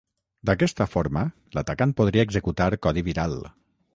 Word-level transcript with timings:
D'aquesta 0.49 0.87
forma 0.93 1.23
l'atacant 1.57 1.95
podria 2.01 2.25
executar 2.29 2.69
codi 2.87 3.07
viral. 3.11 3.39